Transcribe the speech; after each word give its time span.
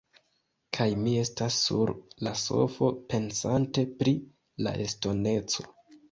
Kaj 0.75 0.85
mi 1.01 1.11
estas 1.23 1.57
sur 1.65 1.91
la 2.27 2.31
sofo 2.43 2.89
pensante 3.11 3.83
pri 3.99 4.13
la 4.69 4.73
estoneco. 4.87 5.67